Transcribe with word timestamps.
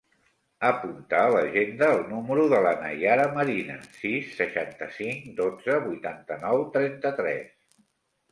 Apunta 0.67 1.17
a 1.23 1.31
l'agenda 1.33 1.89
el 1.97 1.99
número 2.13 2.45
de 2.53 2.61
la 2.67 2.71
Naiara 2.85 3.27
Marina: 3.35 3.75
sis, 3.99 4.31
seixanta-cinc, 4.39 5.29
dotze, 5.41 5.75
vuitanta-nou, 5.85 6.63
trenta-tres. 6.79 7.53